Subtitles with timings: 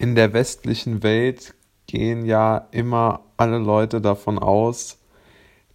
[0.00, 1.54] in der westlichen Welt
[1.86, 4.98] gehen ja immer alle Leute davon aus,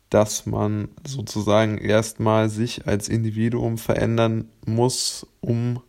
[0.09, 5.80] dass man sozusagen erstmal sich als Individuum verändern muss, um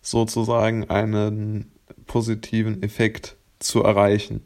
[0.00, 1.70] sozusagen einen
[2.06, 4.40] positiven Effekt zu erreichen.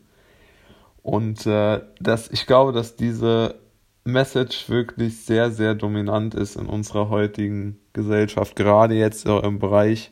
[1.03, 3.61] Und äh, das, ich glaube, dass diese
[4.03, 10.11] Message wirklich sehr, sehr dominant ist in unserer heutigen Gesellschaft, gerade jetzt im Bereich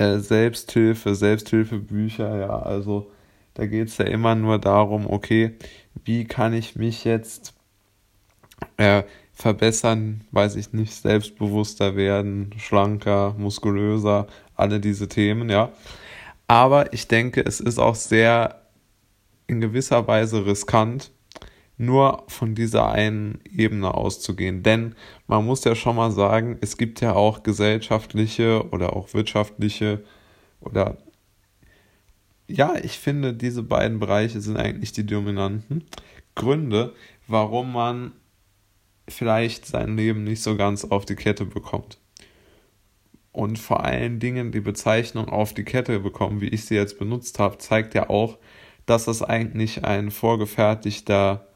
[0.00, 3.10] äh, Selbsthilfe, Selbsthilfebücher, ja, also
[3.54, 5.56] da geht es ja immer nur darum, okay,
[6.04, 7.54] wie kann ich mich jetzt
[8.76, 15.72] äh, verbessern, weiß ich nicht, selbstbewusster werden, schlanker, muskulöser, alle diese Themen, ja.
[16.46, 18.62] Aber ich denke, es ist auch sehr
[19.46, 21.10] in gewisser Weise riskant,
[21.76, 24.62] nur von dieser einen Ebene auszugehen.
[24.62, 24.94] Denn
[25.26, 30.04] man muss ja schon mal sagen, es gibt ja auch gesellschaftliche oder auch wirtschaftliche
[30.60, 30.98] oder
[32.46, 35.84] ja, ich finde, diese beiden Bereiche sind eigentlich die dominanten
[36.34, 36.92] Gründe,
[37.26, 38.12] warum man
[39.08, 41.98] vielleicht sein Leben nicht so ganz auf die Kette bekommt.
[43.32, 47.38] Und vor allen Dingen die Bezeichnung auf die Kette bekommen, wie ich sie jetzt benutzt
[47.38, 48.38] habe, zeigt ja auch,
[48.86, 51.48] dass das eigentlich ein vorgefertigter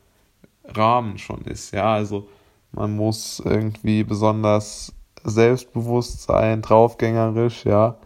[0.69, 1.73] Rahmen schon ist.
[1.73, 2.29] Ja, also
[2.73, 4.93] man muss irgendwie besonders
[5.25, 7.97] selbstbewusst sein, draufgängerisch, ja,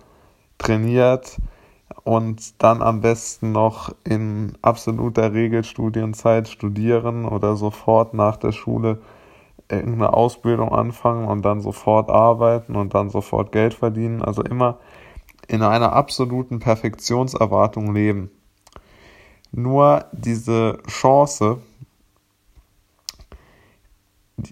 [0.58, 1.38] trainiert
[2.04, 9.02] und dann am besten noch in absoluter Regelstudienzeit studieren oder sofort nach der Schule
[9.68, 14.22] irgendeine Ausbildung anfangen und dann sofort arbeiten und dann sofort Geld verdienen.
[14.22, 14.78] Also immer
[15.48, 18.30] in einer absoluten Perfektionserwartung leben.
[19.50, 21.58] Nur diese Chance,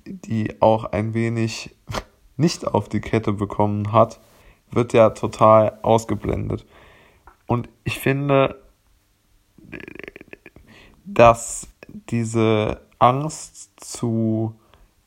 [0.06, 1.76] die auch ein wenig
[2.36, 4.20] nicht auf die Kette bekommen hat,
[4.70, 6.64] wird ja total ausgeblendet.
[7.46, 8.62] Und ich finde,
[11.04, 11.68] dass
[12.08, 14.54] diese Angst zu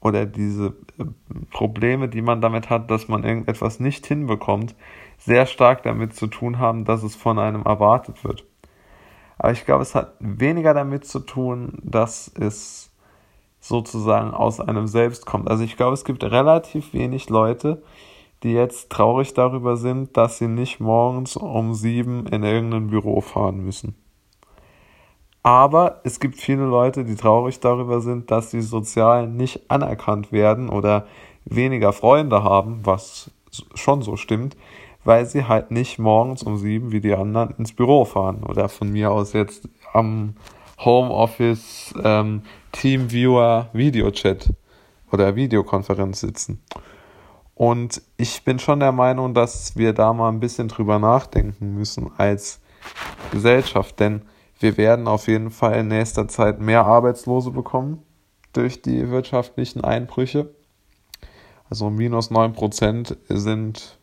[0.02, 1.06] oder diese äh,
[1.52, 4.76] Probleme, die man damit hat, dass man irgendetwas nicht hinbekommt,
[5.18, 8.44] sehr stark damit zu tun haben, dass es von einem erwartet wird.
[9.38, 12.92] Aber ich glaube, es hat weniger damit zu tun, dass es
[13.64, 15.50] sozusagen aus einem selbst kommt.
[15.50, 17.82] Also ich glaube, es gibt relativ wenig Leute,
[18.44, 23.64] die jetzt traurig darüber sind, dass sie nicht morgens um sieben in irgendein Büro fahren
[23.64, 23.96] müssen.
[25.44, 30.68] Aber es gibt viele Leute, die traurig darüber sind, dass sie sozial nicht anerkannt werden
[30.68, 31.08] oder
[31.46, 33.32] weniger Freunde haben, was
[33.76, 34.58] schon so stimmt,
[35.06, 38.92] weil sie halt nicht morgens um sieben wie die anderen ins Büro fahren oder von
[38.92, 40.36] mir aus jetzt am
[40.86, 44.50] Homeoffice ähm, Teamviewer Videochat
[45.12, 46.62] oder Videokonferenz sitzen.
[47.56, 52.12] Und ich bin schon der Meinung, dass wir da mal ein bisschen drüber nachdenken müssen
[52.18, 52.60] als
[53.32, 54.24] Gesellschaft, denn
[54.60, 58.02] wir werden auf jeden Fall in nächster Zeit mehr Arbeitslose bekommen
[58.54, 60.54] durch die wirtschaftlichen Einbrüche.
[61.70, 63.98] Also minus 9% sind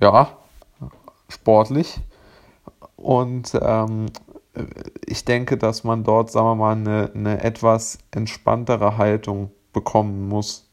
[0.00, 0.36] ja
[1.28, 2.00] sportlich.
[2.96, 4.06] Und ähm,
[5.06, 10.68] ich denke, dass man dort, sagen wir mal, eine, eine etwas entspanntere Haltung bekommen muss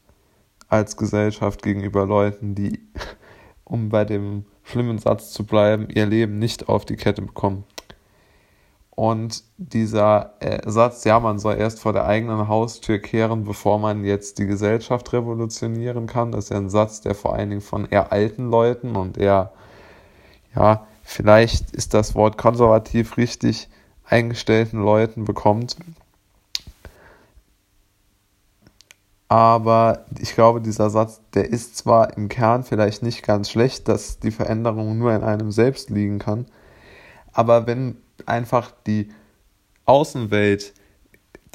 [0.67, 2.79] als Gesellschaft gegenüber Leuten, die,
[3.63, 7.63] um bei dem schlimmen Satz zu bleiben, ihr Leben nicht auf die Kette bekommen.
[8.91, 14.03] Und dieser äh, Satz, ja, man soll erst vor der eigenen Haustür kehren, bevor man
[14.03, 17.85] jetzt die Gesellschaft revolutionieren kann, das ist ja ein Satz, der vor allen Dingen von
[17.85, 19.53] eher alten Leuten und eher,
[20.53, 23.67] ja, vielleicht ist das Wort konservativ richtig
[24.05, 25.75] eingestellten Leuten bekommt.
[29.27, 34.19] Aber ich glaube, dieser Satz, der ist zwar im Kern vielleicht nicht ganz schlecht, dass
[34.19, 36.45] die Veränderung nur in einem selbst liegen kann,
[37.33, 37.97] aber wenn
[38.27, 39.09] einfach die
[39.85, 40.73] Außenwelt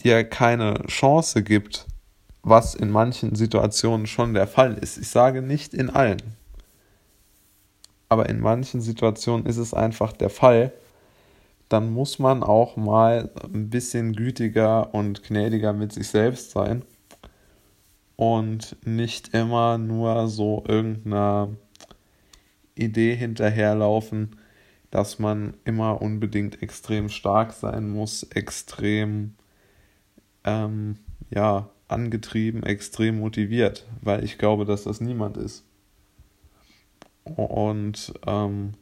[0.00, 1.86] dir keine Chance gibt,
[2.42, 4.98] was in manchen Situationen schon der Fall ist.
[4.98, 6.22] Ich sage nicht in allen,
[8.08, 10.72] aber in manchen Situationen ist es einfach der Fall.
[11.68, 16.82] Dann muss man auch mal ein bisschen gütiger und gnädiger mit sich selbst sein
[18.16, 21.48] und nicht immer nur so irgendeiner
[22.74, 24.36] Idee hinterherlaufen,
[24.90, 29.34] dass man immer unbedingt extrem stark sein muss, extrem
[30.44, 30.98] ähm,
[31.30, 35.64] ja, angetrieben, extrem motiviert, weil ich glaube, dass das niemand ist.
[37.24, 38.74] Und ähm,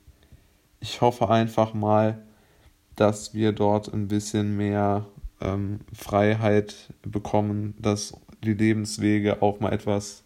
[0.81, 2.23] ich hoffe einfach mal,
[2.97, 5.07] dass wir dort ein bisschen mehr
[5.41, 10.25] ähm, Freiheit bekommen, dass die Lebenswege auch mal etwas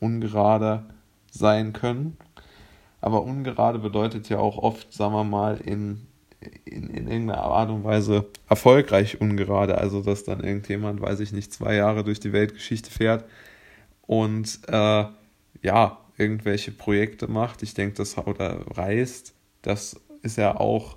[0.00, 0.84] ungerader
[1.30, 2.16] sein können
[3.00, 6.06] Aber ungerade bedeutet ja auch oft, sagen wir mal, in,
[6.64, 9.78] in, in irgendeiner Art und Weise erfolgreich ungerade.
[9.78, 13.24] Also, dass dann irgendjemand, weiß ich nicht, zwei Jahre durch die Weltgeschichte fährt
[14.06, 15.04] und äh,
[15.62, 17.62] ja, irgendwelche Projekte macht.
[17.62, 20.96] Ich denke, das oder reist, das ist ja auch,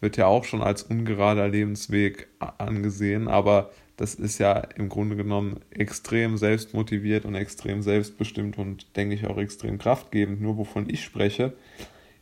[0.00, 2.28] wird ja auch schon als ungerader Lebensweg
[2.58, 9.14] angesehen, aber das ist ja im Grunde genommen extrem selbstmotiviert und extrem selbstbestimmt und denke
[9.14, 10.40] ich auch extrem kraftgebend.
[10.40, 11.52] Nur wovon ich spreche,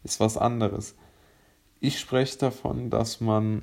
[0.04, 0.96] ist was anderes.
[1.80, 3.62] Ich spreche davon, dass man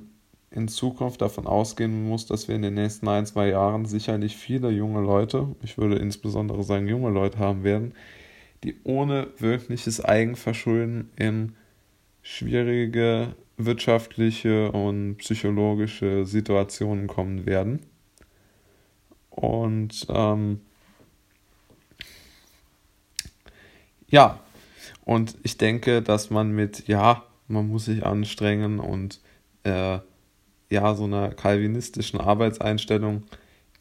[0.50, 4.70] in Zukunft davon ausgehen muss, dass wir in den nächsten ein, zwei Jahren sicherlich viele
[4.70, 7.92] junge Leute, ich würde insbesondere sagen junge Leute haben werden,
[8.64, 11.54] die ohne wirkliches Eigenverschulden in
[12.22, 17.80] schwierige wirtschaftliche und psychologische Situationen kommen werden.
[19.30, 20.60] Und ähm,
[24.08, 24.40] ja,
[25.04, 29.20] und ich denke, dass man mit, ja, man muss sich anstrengen und
[29.64, 29.98] äh,
[30.70, 33.22] ja, so einer kalvinistischen Arbeitseinstellung,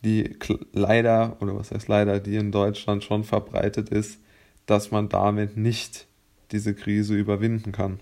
[0.04, 0.38] die
[0.74, 4.22] leider, oder was heißt leider, die in Deutschland schon verbreitet ist,
[4.68, 6.08] dass man damit nicht
[6.52, 8.00] diese Krise überwinden kann.